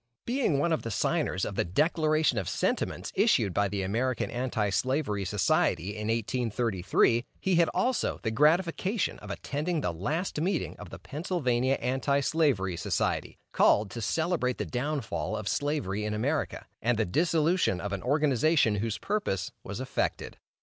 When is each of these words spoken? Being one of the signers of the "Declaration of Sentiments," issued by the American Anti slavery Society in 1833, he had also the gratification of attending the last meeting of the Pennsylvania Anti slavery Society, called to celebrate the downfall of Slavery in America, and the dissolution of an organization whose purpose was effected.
Being 0.25 0.57
one 0.57 0.73
of 0.73 0.81
the 0.81 0.89
signers 0.89 1.45
of 1.45 1.53
the 1.53 1.63
"Declaration 1.63 2.39
of 2.39 2.49
Sentiments," 2.49 3.11
issued 3.13 3.53
by 3.53 3.67
the 3.67 3.83
American 3.83 4.31
Anti 4.31 4.71
slavery 4.71 5.25
Society 5.25 5.91
in 5.95 6.07
1833, 6.07 7.23
he 7.39 7.55
had 7.57 7.69
also 7.69 8.19
the 8.23 8.31
gratification 8.31 9.19
of 9.19 9.29
attending 9.29 9.81
the 9.81 9.93
last 9.93 10.41
meeting 10.41 10.75
of 10.79 10.89
the 10.89 10.97
Pennsylvania 10.97 11.75
Anti 11.75 12.21
slavery 12.21 12.77
Society, 12.77 13.37
called 13.51 13.91
to 13.91 14.01
celebrate 14.01 14.57
the 14.57 14.65
downfall 14.65 15.37
of 15.37 15.47
Slavery 15.47 16.03
in 16.03 16.15
America, 16.15 16.65
and 16.81 16.97
the 16.97 17.05
dissolution 17.05 17.79
of 17.79 17.93
an 17.93 18.01
organization 18.01 18.77
whose 18.77 18.97
purpose 18.97 19.51
was 19.63 19.79
effected. 19.79 20.39